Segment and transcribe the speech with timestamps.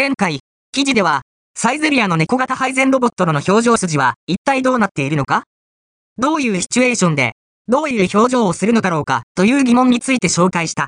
[0.00, 0.38] 前回、
[0.70, 1.22] 記事では、
[1.56, 5.42] サイゼリアの猫型配膳ロボットの表情筋は一体どうなっているのか？
[6.18, 7.32] どういうシチュエーションで、
[7.66, 9.22] どういう表情をするのだろうか？
[9.34, 10.86] という疑問について紹介した。